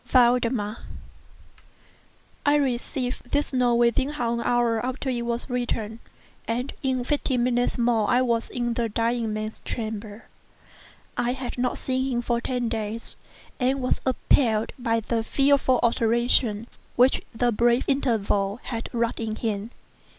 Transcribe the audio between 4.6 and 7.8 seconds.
after it was written, and in fifteen minutes